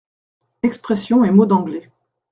Expressions 0.63 1.23
et 1.25 1.29
mots 1.29 1.45
d’anglais. 1.45 1.87